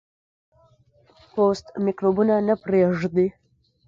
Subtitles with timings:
[1.31, 3.27] پوست میکروبونه نه پرېږدي.